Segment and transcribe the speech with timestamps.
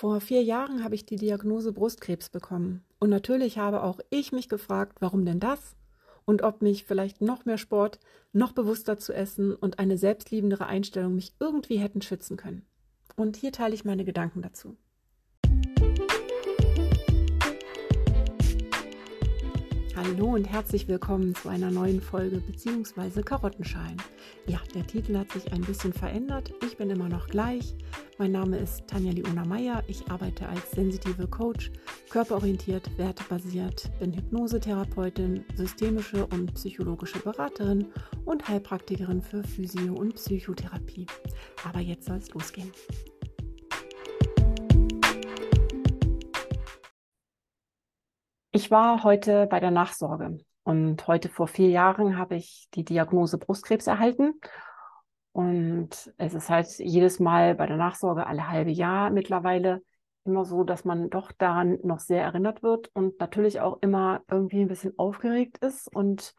[0.00, 2.82] Vor vier Jahren habe ich die Diagnose Brustkrebs bekommen.
[3.00, 5.76] Und natürlich habe auch ich mich gefragt, warum denn das?
[6.24, 7.98] Und ob mich vielleicht noch mehr Sport,
[8.32, 12.64] noch bewusster zu essen und eine selbstliebendere Einstellung mich irgendwie hätten schützen können.
[13.16, 14.78] Und hier teile ich meine Gedanken dazu.
[19.96, 23.22] Hallo und herzlich willkommen zu einer neuen Folge bzw.
[23.22, 23.96] Karottenschalen.
[24.46, 26.52] Ja, der Titel hat sich ein bisschen verändert.
[26.64, 27.74] Ich bin immer noch gleich.
[28.16, 29.82] Mein Name ist Tanja Liona Meyer.
[29.88, 31.72] Ich arbeite als sensitive Coach,
[32.08, 37.86] körperorientiert, wertebasiert, bin Hypnosetherapeutin, systemische und psychologische Beraterin
[38.24, 41.06] und Heilpraktikerin für Physio- und Psychotherapie.
[41.64, 42.70] Aber jetzt soll es losgehen.
[48.52, 53.38] Ich war heute bei der Nachsorge und heute vor vier Jahren habe ich die Diagnose
[53.38, 54.40] Brustkrebs erhalten.
[55.30, 59.82] Und es ist halt jedes Mal bei der Nachsorge alle halbe Jahr mittlerweile
[60.24, 64.62] immer so, dass man doch daran noch sehr erinnert wird und natürlich auch immer irgendwie
[64.62, 66.34] ein bisschen aufgeregt ist und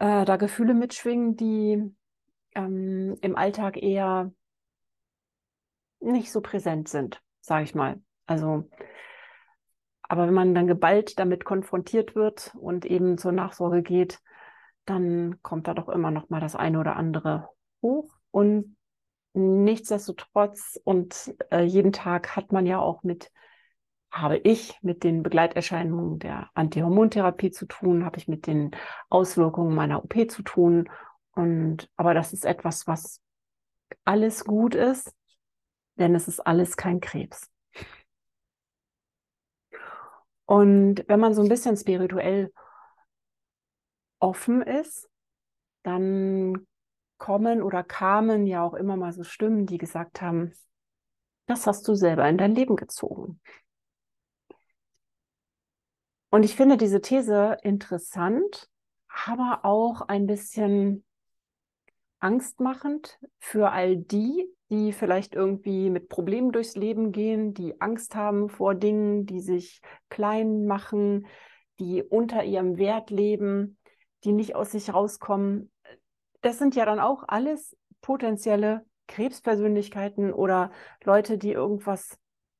[0.00, 1.94] äh, da Gefühle mitschwingen, die
[2.56, 4.32] ähm, im Alltag eher
[6.00, 8.02] nicht so präsent sind, sage ich mal.
[8.26, 8.68] Also
[10.08, 14.20] aber wenn man dann geballt damit konfrontiert wird und eben zur Nachsorge geht,
[14.86, 17.50] dann kommt da doch immer noch mal das eine oder andere
[17.82, 18.10] hoch.
[18.30, 18.76] Und
[19.34, 23.30] nichtsdestotrotz und äh, jeden Tag hat man ja auch mit,
[24.10, 28.70] habe ich mit den Begleiterscheinungen der Antihormontherapie zu tun, habe ich mit den
[29.10, 30.88] Auswirkungen meiner OP zu tun.
[31.32, 33.20] Und aber das ist etwas, was
[34.06, 35.12] alles gut ist,
[35.96, 37.50] denn es ist alles kein Krebs.
[40.48, 42.50] Und wenn man so ein bisschen spirituell
[44.18, 45.06] offen ist,
[45.82, 46.66] dann
[47.18, 50.54] kommen oder kamen ja auch immer mal so Stimmen, die gesagt haben,
[51.44, 53.42] das hast du selber in dein Leben gezogen.
[56.30, 58.70] Und ich finde diese These interessant,
[59.26, 61.04] aber auch ein bisschen
[62.20, 68.48] angstmachend für all die, die vielleicht irgendwie mit Problemen durchs Leben gehen, die Angst haben
[68.48, 69.80] vor Dingen, die sich
[70.10, 71.26] klein machen,
[71.78, 73.78] die unter ihrem Wert leben,
[74.24, 75.70] die nicht aus sich rauskommen.
[76.42, 80.70] Das sind ja dann auch alles potenzielle Krebspersönlichkeiten oder
[81.02, 82.18] Leute, die irgendwas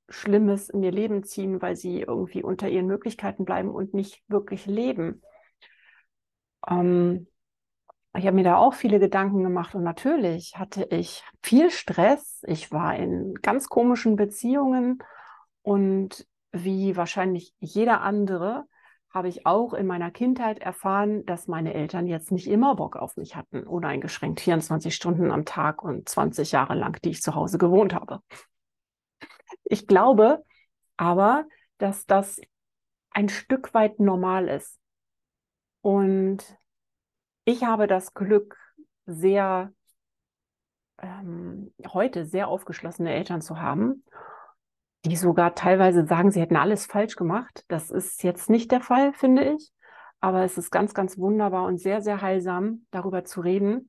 [0.09, 4.65] Schlimmes in ihr Leben ziehen, weil sie irgendwie unter ihren Möglichkeiten bleiben und nicht wirklich
[4.65, 5.21] leben.
[6.67, 7.27] Ähm,
[8.19, 12.43] ich habe mir da auch viele Gedanken gemacht und natürlich hatte ich viel Stress.
[12.47, 15.03] Ich war in ganz komischen Beziehungen
[15.63, 18.65] und wie wahrscheinlich jeder andere
[19.11, 23.17] habe ich auch in meiner Kindheit erfahren, dass meine Eltern jetzt nicht immer Bock auf
[23.17, 27.59] mich hatten, uneingeschränkt 24 Stunden am Tag und 20 Jahre lang, die ich zu Hause
[27.59, 28.21] gewohnt habe.
[29.65, 30.45] Ich glaube
[30.97, 31.47] aber,
[31.79, 32.41] dass das
[33.11, 34.79] ein Stück weit normal ist.
[35.81, 36.45] Und
[37.49, 38.59] ich habe das Glück,
[39.07, 39.73] sehr
[41.01, 44.05] ähm, heute sehr aufgeschlossene Eltern zu haben,
[45.07, 47.65] die sogar teilweise sagen, sie hätten alles falsch gemacht.
[47.69, 49.73] Das ist jetzt nicht der Fall, finde ich.
[50.21, 53.89] Aber es ist ganz, ganz wunderbar und sehr, sehr heilsam, darüber zu reden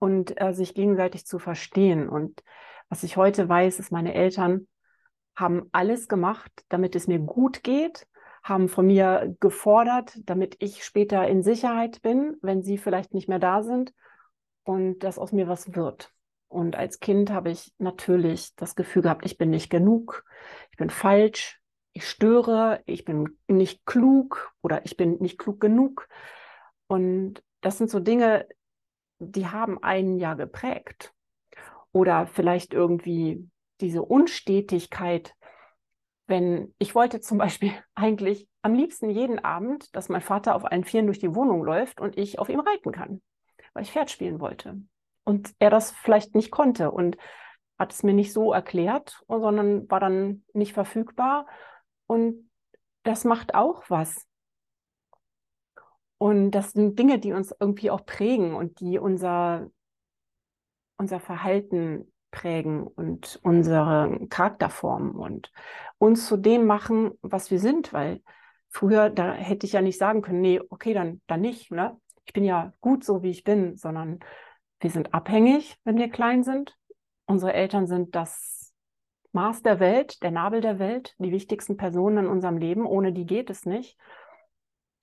[0.00, 2.08] und äh, sich gegenseitig zu verstehen.
[2.08, 2.42] Und
[2.88, 4.66] was ich heute weiß, ist, meine Eltern
[5.36, 8.08] haben alles gemacht, damit es mir gut geht
[8.42, 13.38] haben von mir gefordert, damit ich später in Sicherheit bin, wenn sie vielleicht nicht mehr
[13.38, 13.92] da sind
[14.64, 16.12] und dass aus mir was wird.
[16.48, 20.24] Und als Kind habe ich natürlich das Gefühl gehabt, ich bin nicht genug,
[20.72, 21.60] ich bin falsch,
[21.92, 26.08] ich störe, ich bin nicht klug oder ich bin nicht klug genug.
[26.86, 28.48] Und das sind so Dinge,
[29.18, 31.12] die haben einen ja geprägt.
[31.92, 33.48] Oder vielleicht irgendwie
[33.80, 35.34] diese Unstetigkeit
[36.30, 40.84] wenn ich wollte zum Beispiel eigentlich am liebsten jeden Abend, dass mein Vater auf allen
[40.84, 43.20] Vieren durch die Wohnung läuft und ich auf ihm reiten kann,
[43.74, 44.80] weil ich Pferd spielen wollte.
[45.24, 47.18] Und er das vielleicht nicht konnte und
[47.78, 51.46] hat es mir nicht so erklärt, sondern war dann nicht verfügbar.
[52.06, 52.50] Und
[53.02, 54.26] das macht auch was.
[56.18, 59.70] Und das sind Dinge, die uns irgendwie auch prägen und die unser,
[60.98, 65.52] unser Verhalten prägen und unsere Charakter formen und
[65.98, 68.22] uns zu dem machen, was wir sind, weil
[68.68, 71.98] früher, da hätte ich ja nicht sagen können, nee, okay, dann, dann nicht, ne?
[72.24, 74.20] Ich bin ja gut so, wie ich bin, sondern
[74.78, 76.76] wir sind abhängig, wenn wir klein sind.
[77.26, 78.72] Unsere Eltern sind das
[79.32, 82.86] Maß der Welt, der Nabel der Welt, die wichtigsten Personen in unserem Leben.
[82.86, 83.98] Ohne die geht es nicht.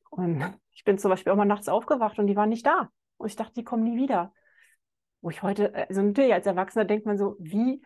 [0.09, 0.41] Und
[0.71, 2.89] ich bin zum Beispiel auch mal nachts aufgewacht und die waren nicht da.
[3.17, 4.31] Und ich dachte, die kommen nie wieder
[5.21, 7.81] wo ich heute, also natürlich als Erwachsener denkt man so, wie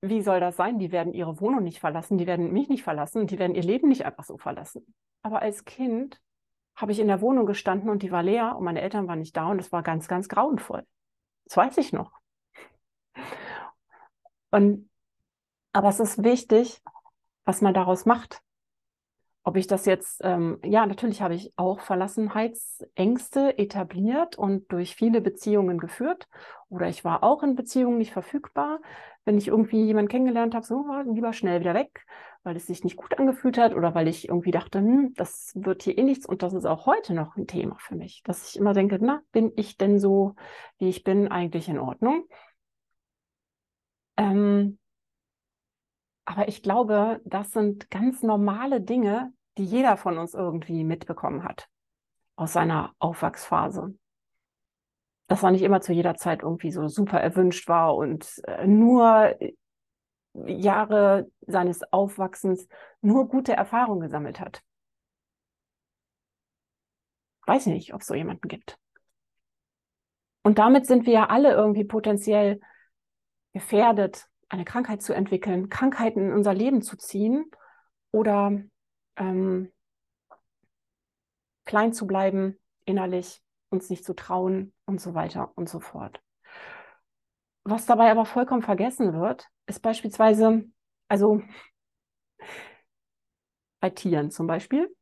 [0.00, 0.78] wie soll das sein?
[0.78, 3.88] Die werden ihre Wohnung nicht verlassen, die werden mich nicht verlassen, die werden ihr Leben
[3.88, 4.94] nicht einfach so verlassen.
[5.22, 6.20] Aber als Kind
[6.76, 9.36] habe ich in der Wohnung gestanden und die war leer und meine Eltern waren nicht
[9.36, 10.84] da und es war ganz, ganz grauenvoll.
[11.46, 12.12] Das weiß ich noch.
[14.50, 14.88] Und,
[15.72, 16.80] aber es ist wichtig,
[17.44, 18.40] was man daraus macht.
[19.48, 25.22] Ob ich das jetzt, ähm, ja, natürlich habe ich auch Verlassenheitsängste etabliert und durch viele
[25.22, 26.28] Beziehungen geführt.
[26.68, 28.82] Oder ich war auch in Beziehungen nicht verfügbar.
[29.24, 32.04] Wenn ich irgendwie jemanden kennengelernt habe, so lieber schnell wieder weg,
[32.42, 35.82] weil es sich nicht gut angefühlt hat oder weil ich irgendwie dachte, hm, das wird
[35.82, 36.26] hier eh nichts.
[36.26, 39.22] Und das ist auch heute noch ein Thema für mich, dass ich immer denke, na,
[39.32, 40.34] bin ich denn so,
[40.76, 42.24] wie ich bin, eigentlich in Ordnung?
[44.18, 44.78] Ähm,
[46.26, 51.68] aber ich glaube, das sind ganz normale Dinge, die jeder von uns irgendwie mitbekommen hat
[52.36, 53.98] aus seiner Aufwachsphase.
[55.26, 59.36] Dass er nicht immer zu jeder Zeit irgendwie so super erwünscht war und äh, nur
[60.46, 62.68] Jahre seines Aufwachsens
[63.02, 64.62] nur gute Erfahrungen gesammelt hat.
[67.46, 68.78] Weiß nicht, ob es so jemanden gibt.
[70.42, 72.60] Und damit sind wir ja alle irgendwie potenziell
[73.52, 77.50] gefährdet, eine Krankheit zu entwickeln, Krankheiten in unser Leben zu ziehen
[78.12, 78.62] oder
[79.18, 79.70] ähm,
[81.64, 86.20] klein zu bleiben innerlich, uns nicht zu trauen und so weiter und so fort.
[87.64, 90.64] Was dabei aber vollkommen vergessen wird, ist beispielsweise,
[91.08, 91.42] also
[93.80, 94.94] bei Tieren zum Beispiel,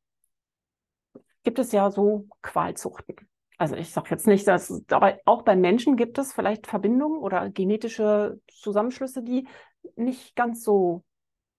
[1.45, 3.15] gibt es ja so Qualzuchten.
[3.57, 7.49] Also ich sage jetzt nicht, dass, aber auch bei Menschen gibt es vielleicht Verbindungen oder
[7.49, 9.47] genetische Zusammenschlüsse, die
[9.95, 11.05] nicht ganz so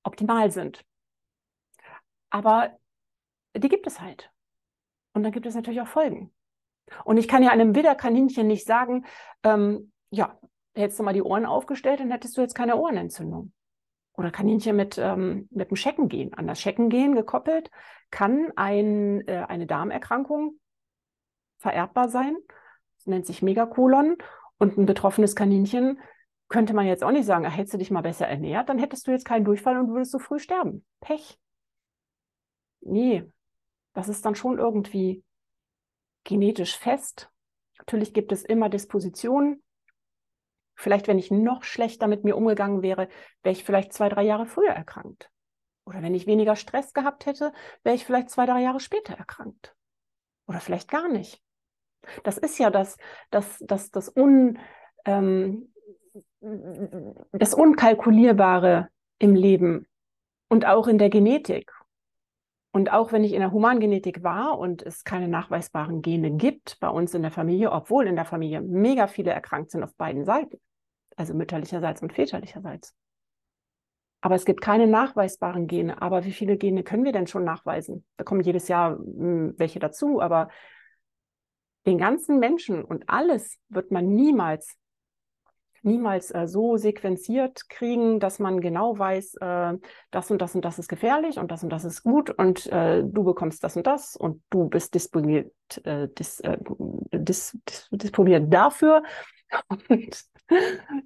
[0.03, 0.83] optimal sind.
[2.29, 2.71] Aber
[3.55, 4.31] die gibt es halt.
[5.13, 6.33] Und dann gibt es natürlich auch Folgen.
[7.03, 9.05] Und ich kann ja einem Widderkaninchen nicht sagen,
[9.43, 10.39] ähm, ja,
[10.75, 13.51] hättest du mal die Ohren aufgestellt, dann hättest du jetzt keine Ohrenentzündung.
[14.13, 16.33] Oder Kaninchen mit, ähm, mit dem Scheckengehen.
[16.33, 17.69] An das Scheckengehen gekoppelt
[18.09, 20.59] kann ein, äh, eine Darmerkrankung
[21.59, 22.35] vererbbar sein.
[22.97, 24.17] Das nennt sich Megakolon.
[24.57, 25.99] Und ein betroffenes Kaninchen
[26.47, 29.11] könnte man jetzt auch nicht sagen, hättest du dich mal besser ernährt, dann hättest du
[29.11, 30.85] jetzt keinen Durchfall und würdest so früh sterben.
[31.01, 31.37] Pech
[32.81, 33.23] nee,
[33.93, 35.23] das ist dann schon irgendwie
[36.23, 37.29] genetisch fest.
[37.79, 39.63] Natürlich gibt es immer Dispositionen.
[40.75, 43.09] Vielleicht, wenn ich noch schlechter mit mir umgegangen wäre,
[43.41, 45.31] wäre ich vielleicht zwei, drei Jahre früher erkrankt.
[45.85, 47.53] Oder wenn ich weniger Stress gehabt hätte,
[47.83, 49.73] wäre ich vielleicht zwei, drei Jahre später erkrankt.
[50.45, 51.41] Oder vielleicht gar nicht.
[52.23, 52.97] Das ist ja das,
[53.31, 54.59] das, das, das, Un,
[55.05, 55.73] ähm,
[57.31, 58.89] das Unkalkulierbare
[59.19, 59.87] im Leben
[60.49, 61.71] und auch in der Genetik.
[62.77, 66.89] Und auch wenn ich in der Humangenetik war und es keine nachweisbaren Gene gibt bei
[66.89, 70.59] uns in der Familie, obwohl in der Familie mega viele erkrankt sind auf beiden Seiten,
[71.15, 72.93] also mütterlicherseits und väterlicherseits.
[74.21, 76.03] Aber es gibt keine nachweisbaren Gene.
[76.03, 78.05] Aber wie viele Gene können wir denn schon nachweisen?
[78.15, 80.49] Da kommen jedes Jahr hm, welche dazu, aber
[81.87, 84.77] den ganzen Menschen und alles wird man niemals
[85.87, 89.73] niemals äh, so sequenziert kriegen, dass man genau weiß, äh,
[90.11, 93.03] das und das und das ist gefährlich und das und das ist gut und äh,
[93.03, 95.51] du bekommst das und das und du bist disponiert,
[95.83, 96.57] äh, dis, äh,
[97.11, 99.01] dis, dis, disponiert dafür
[99.89, 100.23] und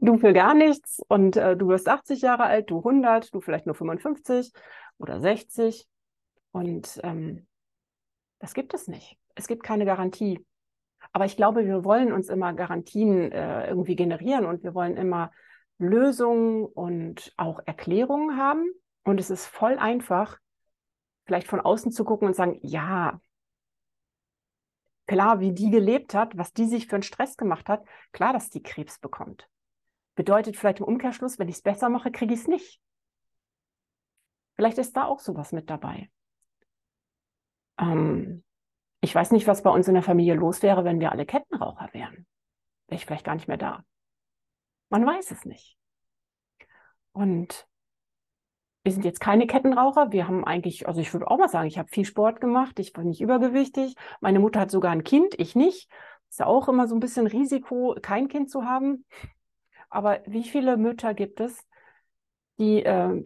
[0.01, 3.65] du für gar nichts und äh, du wirst 80 Jahre alt, du 100, du vielleicht
[3.65, 4.51] nur 55
[4.97, 5.88] oder 60
[6.51, 7.47] und ähm,
[8.39, 9.17] das gibt es nicht.
[9.35, 10.43] Es gibt keine Garantie.
[11.13, 15.32] Aber ich glaube, wir wollen uns immer Garantien äh, irgendwie generieren und wir wollen immer
[15.77, 18.65] Lösungen und auch Erklärungen haben.
[19.03, 20.38] Und es ist voll einfach,
[21.25, 23.20] vielleicht von außen zu gucken und sagen, ja,
[25.08, 28.50] klar, wie die gelebt hat, was die sich für einen Stress gemacht hat, klar, dass
[28.50, 29.50] die Krebs bekommt.
[30.15, 32.80] Bedeutet vielleicht im Umkehrschluss, wenn ich es besser mache, kriege ich es nicht.
[34.56, 36.10] Vielleicht ist da auch sowas mit dabei.
[37.80, 38.44] Ähm,
[39.01, 41.89] ich weiß nicht, was bei uns in der Familie los wäre, wenn wir alle Kettenraucher
[41.91, 42.27] wären.
[42.88, 43.84] Wäre ich vielleicht gar nicht mehr da.
[44.89, 45.75] Man weiß es nicht.
[47.12, 47.67] Und
[48.84, 50.12] wir sind jetzt keine Kettenraucher.
[50.12, 52.79] Wir haben eigentlich, also ich würde auch mal sagen, ich habe viel Sport gemacht.
[52.79, 53.96] Ich war nicht übergewichtig.
[54.22, 55.89] Meine Mutter hat sogar ein Kind, ich nicht.
[56.29, 59.05] Ist ja auch immer so ein bisschen Risiko, kein Kind zu haben.
[59.89, 61.65] Aber wie viele Mütter gibt es,
[62.58, 63.24] die äh,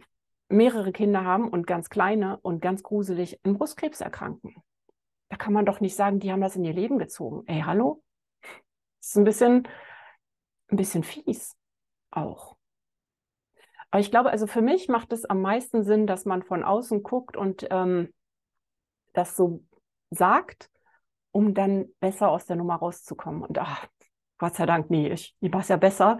[0.48, 4.56] mehrere Kinder haben und ganz kleine und ganz gruselig an Brustkrebs erkranken?
[5.38, 7.42] Kann man doch nicht sagen, die haben das in ihr Leben gezogen.
[7.46, 8.02] Ey, hallo?
[9.00, 9.68] Das ist ein bisschen,
[10.68, 11.56] ein bisschen fies
[12.10, 12.56] auch.
[13.90, 17.02] Aber ich glaube, also für mich macht es am meisten Sinn, dass man von außen
[17.02, 18.12] guckt und ähm,
[19.12, 19.64] das so
[20.10, 20.70] sagt,
[21.32, 23.42] um dann besser aus der Nummer rauszukommen.
[23.42, 23.86] Und ach,
[24.38, 26.18] Gott sei Dank, nee, ich, ich mache es ja besser.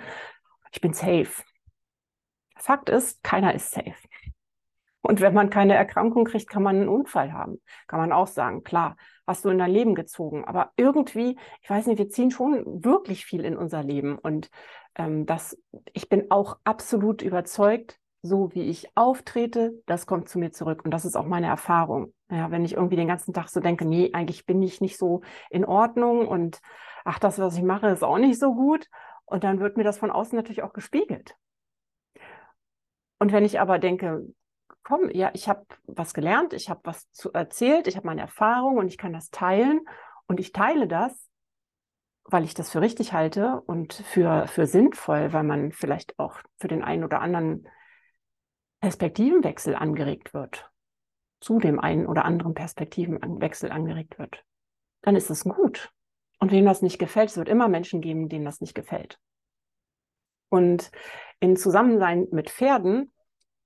[0.73, 1.43] Ich bin safe.
[2.57, 3.95] Fakt ist, keiner ist safe.
[5.07, 7.61] Und wenn man keine Erkrankung kriegt, kann man einen Unfall haben.
[7.87, 8.97] Kann man auch sagen, klar,
[9.27, 10.45] hast du in dein Leben gezogen.
[10.45, 14.19] Aber irgendwie, ich weiß nicht, wir ziehen schon wirklich viel in unser Leben.
[14.19, 14.51] Und
[14.97, 15.57] ähm, das,
[15.93, 20.85] ich bin auch absolut überzeugt, so wie ich auftrete, das kommt zu mir zurück.
[20.85, 22.13] Und das ist auch meine Erfahrung.
[22.29, 25.21] Ja, wenn ich irgendwie den ganzen Tag so denke, nee, eigentlich bin ich nicht so
[25.51, 26.59] in Ordnung und
[27.05, 28.89] ach, das, was ich mache, ist auch nicht so gut.
[29.25, 31.37] Und dann wird mir das von außen natürlich auch gespiegelt.
[33.19, 34.27] Und wenn ich aber denke,
[34.87, 38.78] komm, ja, ich habe was gelernt, ich habe was zu erzählt, ich habe meine Erfahrung
[38.78, 39.81] und ich kann das teilen
[40.28, 41.28] und ich teile das,
[42.23, 46.69] weil ich das für richtig halte und für, für sinnvoll, weil man vielleicht auch für
[46.69, 47.69] den einen oder anderen
[48.81, 50.71] Perspektivenwechsel angeregt wird,
[51.40, 54.45] zu dem einen oder anderen Perspektivenwechsel angeregt wird,
[55.02, 55.90] dann ist es gut.
[56.38, 59.19] Und wem das nicht gefällt, es wird immer Menschen geben, denen das nicht gefällt.
[60.49, 60.93] Und
[61.40, 63.11] in Zusammensein mit Pferden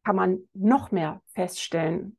[0.05, 2.17] kann man noch mehr feststellen,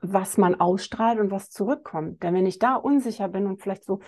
[0.00, 2.22] was man ausstrahlt und was zurückkommt.
[2.22, 4.00] Denn wenn ich da unsicher bin und vielleicht so,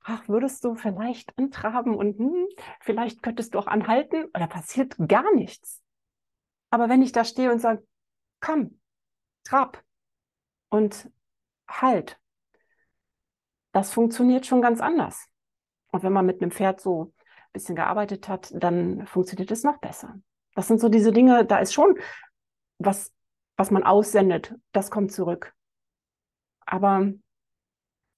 [0.00, 2.46] ach, würdest du vielleicht antraben und hm,
[2.80, 5.82] vielleicht könntest du auch anhalten, da passiert gar nichts.
[6.70, 7.84] Aber wenn ich da stehe und sage,
[8.40, 8.80] komm,
[9.44, 9.82] trab
[10.68, 11.10] und
[11.68, 12.18] halt,
[13.72, 15.26] das funktioniert schon ganz anders.
[15.90, 19.78] Und wenn man mit einem Pferd so ein bisschen gearbeitet hat, dann funktioniert es noch
[19.78, 20.16] besser.
[20.54, 21.96] Das sind so diese Dinge, da ist schon
[22.84, 23.12] was,
[23.56, 25.54] was man aussendet, das kommt zurück.
[26.66, 27.12] Aber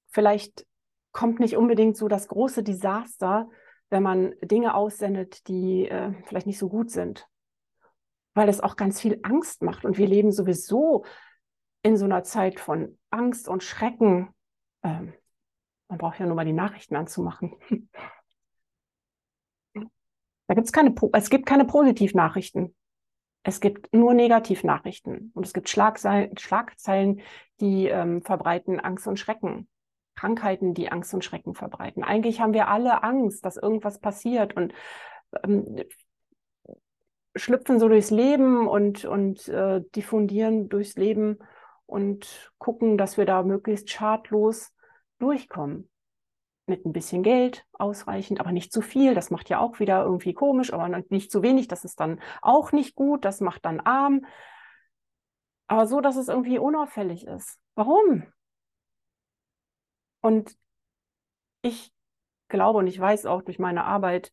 [0.08, 0.66] vielleicht
[1.12, 3.48] kommt nicht unbedingt so das große Desaster,
[3.88, 7.28] wenn man Dinge aussendet, die äh, vielleicht nicht so gut sind.
[8.34, 9.84] Weil es auch ganz viel Angst macht.
[9.84, 11.04] Und wir leben sowieso
[11.82, 14.28] in so einer Zeit von Angst und Schrecken.
[14.82, 15.14] Ähm,
[15.88, 17.54] man braucht ja nur mal die Nachrichten anzumachen.
[20.48, 22.72] Da gibt's keine, es gibt keine Positivnachrichten.
[23.48, 27.20] Es gibt nur Negativnachrichten und es gibt Schlagzeilen,
[27.60, 29.68] die ähm, verbreiten Angst und Schrecken.
[30.16, 32.02] Krankheiten, die Angst und Schrecken verbreiten.
[32.02, 34.74] Eigentlich haben wir alle Angst, dass irgendwas passiert und
[35.44, 35.84] ähm,
[37.36, 41.38] schlüpfen so durchs Leben und, und äh, diffundieren durchs Leben
[41.84, 44.72] und gucken, dass wir da möglichst schadlos
[45.20, 45.88] durchkommen
[46.66, 49.14] mit ein bisschen Geld ausreichend, aber nicht zu viel.
[49.14, 51.68] Das macht ja auch wieder irgendwie komisch, aber nicht zu wenig.
[51.68, 53.24] Das ist dann auch nicht gut.
[53.24, 54.26] Das macht dann arm.
[55.68, 57.58] Aber so, dass es irgendwie unauffällig ist.
[57.74, 58.24] Warum?
[60.20, 60.56] Und
[61.62, 61.92] ich
[62.48, 64.32] glaube und ich weiß auch durch meine Arbeit,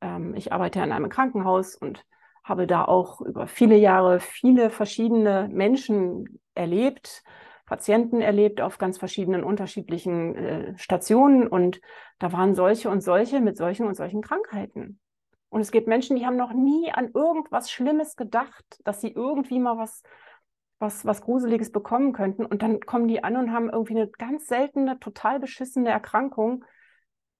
[0.00, 2.04] ähm, ich arbeite in einem Krankenhaus und
[2.44, 7.22] habe da auch über viele Jahre viele verschiedene Menschen erlebt,
[7.64, 11.80] Patienten erlebt auf ganz verschiedenen unterschiedlichen äh, Stationen und
[12.18, 15.00] da waren solche und solche mit solchen und solchen Krankheiten.
[15.48, 19.58] Und es gibt Menschen, die haben noch nie an irgendwas Schlimmes gedacht, dass sie irgendwie
[19.60, 20.02] mal was,
[20.78, 22.44] was, was Gruseliges bekommen könnten.
[22.44, 26.64] Und dann kommen die an und haben irgendwie eine ganz seltene, total beschissene Erkrankung,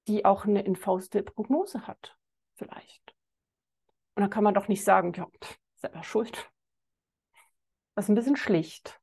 [0.09, 2.17] die auch eine infauste Prognose hat,
[2.55, 3.15] vielleicht.
[4.15, 5.27] Und dann kann man doch nicht sagen, ja,
[5.77, 6.51] selber schuld.
[7.95, 9.02] Das ist ein bisschen schlicht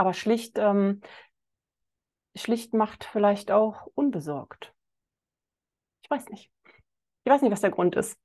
[0.00, 1.02] aber schlicht, ähm,
[2.34, 4.72] schlicht macht vielleicht auch unbesorgt.
[6.02, 6.50] Ich weiß nicht.
[7.24, 8.18] Ich weiß nicht, was der Grund ist.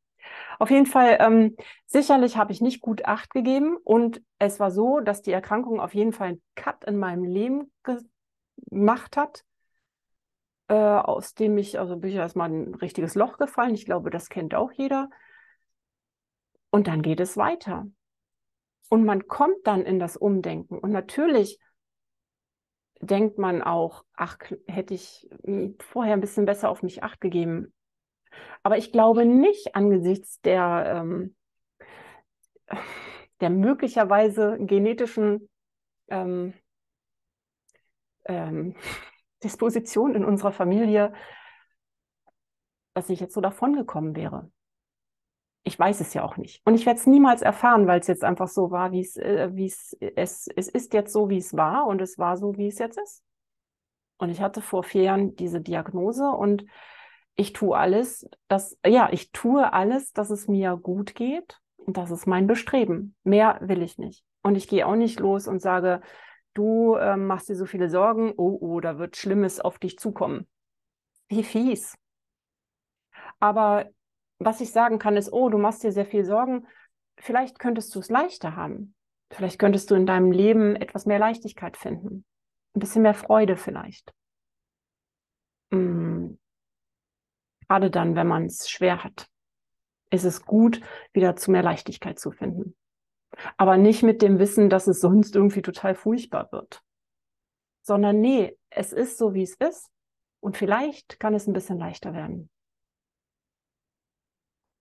[0.58, 5.02] Auf jeden Fall, ähm, sicherlich habe ich nicht gut Acht gegeben und es war so,
[5.02, 9.44] dass die Erkrankung auf jeden Fall einen Cut in meinem Leben gemacht hat,
[10.70, 13.76] äh, aus dem ich, also bin ich erstmal ein richtiges Loch gefallen.
[13.76, 15.10] Ich glaube, das kennt auch jeder.
[16.70, 17.86] Und dann geht es weiter.
[18.90, 20.78] Und man kommt dann in das Umdenken.
[20.78, 21.60] Und natürlich
[23.02, 24.38] denkt man auch, ach,
[24.68, 27.74] hätte ich hm, vorher ein bisschen besser auf mich acht gegeben.
[28.64, 31.36] Aber ich glaube nicht angesichts der, ähm,
[33.42, 35.50] der möglicherweise genetischen
[36.08, 36.54] ähm,
[38.26, 38.76] ähm,
[39.44, 41.14] Disposition in unserer Familie,
[42.94, 44.50] dass ich jetzt so davongekommen wäre
[45.66, 46.62] ich weiß es ja auch nicht.
[46.64, 49.50] Und ich werde es niemals erfahren, weil es jetzt einfach so war, wie es, äh,
[49.58, 52.78] es, es, es ist jetzt so, wie es war und es war so, wie es
[52.78, 53.24] jetzt ist.
[54.18, 56.66] Und ich hatte vor vier Jahren diese Diagnose und
[57.36, 61.60] ich tue alles, dass, ja, ich tue alles, dass es mir gut geht.
[61.78, 63.16] Und das ist mein Bestreben.
[63.24, 64.24] Mehr will ich nicht.
[64.44, 66.02] Und ich gehe auch nicht los und sage,
[66.54, 70.48] du äh, machst dir so viele Sorgen, oh, oh, da wird Schlimmes auf dich zukommen.
[71.28, 71.98] Wie fies.
[73.40, 73.90] Aber
[74.40, 76.68] was ich sagen kann, ist, oh, du machst dir sehr viel Sorgen.
[77.18, 78.96] Vielleicht könntest du es leichter haben.
[79.32, 82.26] Vielleicht könntest du in deinem Leben etwas mehr Leichtigkeit finden.
[82.74, 84.14] Ein bisschen mehr Freude vielleicht.
[85.72, 86.38] Mhm.
[87.68, 89.28] Gerade dann, wenn man es schwer hat.
[90.12, 90.82] ist es gut,
[91.14, 92.76] wieder zu mehr Leichtigkeit zu finden.
[93.58, 96.82] Aber nicht mit dem Wissen, dass es sonst irgendwie total furchtbar wird.
[97.82, 99.90] Sondern nee, es ist so, wie es ist.
[100.40, 102.50] Und vielleicht kann es ein bisschen leichter werden.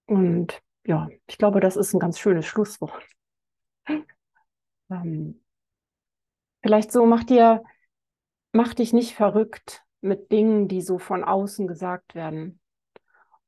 [0.07, 3.07] Und ja, ich glaube, das ist ein ganz schönes Schlusswort.
[4.91, 5.43] Ähm,
[6.63, 7.63] vielleicht so, mach dir,
[8.53, 12.61] mach dich nicht verrückt mit Dingen, die so von außen gesagt werden.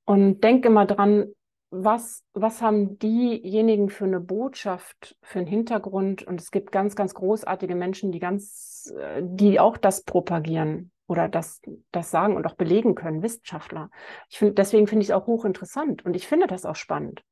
[0.07, 1.27] Und denk immer dran,
[1.69, 6.23] was, was haben diejenigen für eine Botschaft, für einen Hintergrund?
[6.23, 11.29] Und es gibt ganz, ganz großartige Menschen, die ganz, äh, die auch das propagieren oder
[11.29, 11.61] das,
[11.93, 13.91] das sagen und auch belegen können, Wissenschaftler.
[14.29, 17.23] Ich find, deswegen finde ich es auch hochinteressant und ich finde das auch spannend.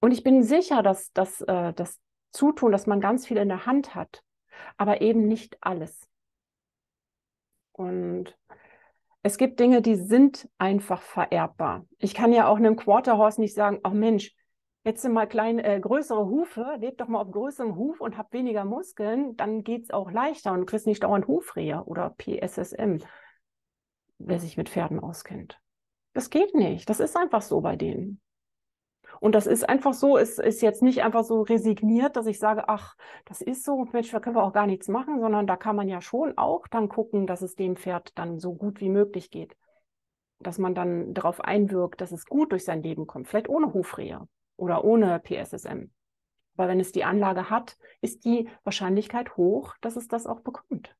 [0.00, 2.00] Und ich bin sicher, dass, dass äh, das
[2.32, 4.22] Zutun, dass man ganz viel in der Hand hat,
[4.76, 6.08] aber eben nicht alles.
[7.72, 8.36] Und
[9.22, 11.84] es gibt Dinge, die sind einfach vererbbar.
[11.98, 14.32] Ich kann ja auch einem Quarterhorse nicht sagen, oh Mensch,
[14.86, 18.32] jetzt sind mal kleine, äh, größere Hufe, lebt doch mal auf größerem Huf und hab
[18.32, 22.98] weniger Muskeln, dann geht es auch leichter und du kriegst nicht dauernd Hufrehe oder PSSM,
[24.18, 25.60] wer sich mit Pferden auskennt.
[26.12, 26.88] Das geht nicht.
[26.88, 28.20] Das ist einfach so bei denen.
[29.18, 32.68] Und das ist einfach so, es ist jetzt nicht einfach so resigniert, dass ich sage,
[32.68, 35.74] ach, das ist so, Mensch, da können wir auch gar nichts machen, sondern da kann
[35.74, 39.30] man ja schon auch dann gucken, dass es dem Pferd dann so gut wie möglich
[39.32, 39.56] geht.
[40.38, 44.28] Dass man dann darauf einwirkt, dass es gut durch sein Leben kommt, vielleicht ohne Hufrehe
[44.56, 45.90] oder ohne PSSM.
[46.56, 50.96] Aber wenn es die Anlage hat, ist die Wahrscheinlichkeit hoch, dass es das auch bekommt.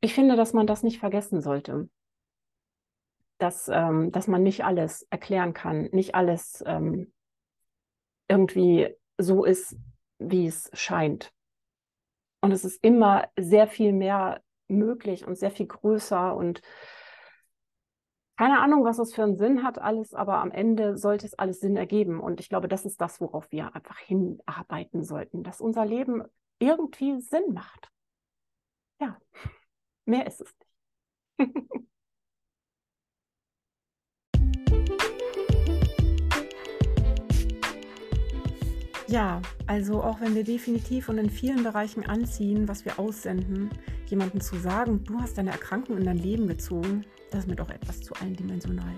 [0.00, 1.88] Ich finde, dass man das nicht vergessen sollte
[3.38, 7.12] dass, ähm, dass man nicht alles erklären kann, nicht alles ähm,
[8.28, 9.76] irgendwie so ist,
[10.18, 11.32] wie es scheint.
[12.40, 16.60] Und es ist immer sehr viel mehr möglich und sehr viel größer und
[18.38, 21.58] keine Ahnung, was es für einen Sinn hat, alles, aber am Ende sollte es alles
[21.58, 22.20] Sinn ergeben.
[22.20, 26.22] Und ich glaube, das ist das, worauf wir einfach hinarbeiten sollten, dass unser Leben
[26.60, 27.90] irgendwie Sinn macht.
[29.00, 29.18] Ja,
[30.06, 30.54] mehr ist es
[31.38, 31.50] nicht.
[39.10, 43.70] Ja, also auch wenn wir definitiv und in vielen Bereichen anziehen, was wir aussenden,
[44.04, 47.70] jemandem zu sagen, du hast deine Erkrankung in dein Leben gezogen, das ist mir doch
[47.70, 48.94] etwas zu eindimensional.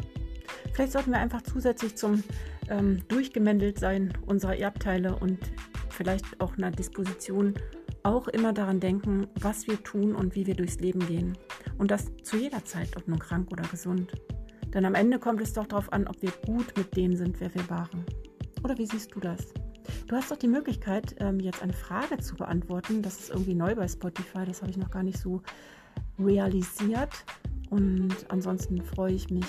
[0.73, 2.23] Vielleicht sollten wir einfach zusätzlich zum
[2.69, 5.39] ähm, Durchgemendelt-Sein unserer Erbteile und
[5.89, 7.55] vielleicht auch einer Disposition
[8.03, 11.37] auch immer daran denken, was wir tun und wie wir durchs Leben gehen.
[11.79, 14.13] Und das zu jeder Zeit, ob nun krank oder gesund.
[14.73, 17.55] Denn am Ende kommt es doch darauf an, ob wir gut mit dem sind, wer
[17.55, 18.05] wir waren.
[18.63, 19.53] Oder wie siehst du das?
[20.07, 23.03] Du hast doch die Möglichkeit, ähm, jetzt eine Frage zu beantworten.
[23.03, 25.43] Das ist irgendwie neu bei Spotify, das habe ich noch gar nicht so
[26.19, 27.25] realisiert.
[27.71, 29.47] Und ansonsten freue ich mich,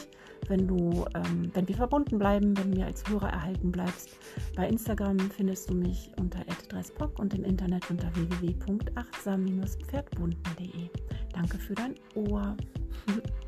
[0.47, 4.11] wenn du, ähm, wenn wir verbunden bleiben, wenn du mir als Hörer erhalten bleibst.
[4.55, 10.89] Bei Instagram findest du mich unter @dresspock und im Internet unter www.achtsam-pferdbunden.de.
[11.33, 12.55] Danke für dein Ohr.